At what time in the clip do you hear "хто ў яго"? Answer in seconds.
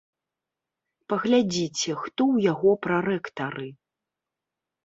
2.05-2.71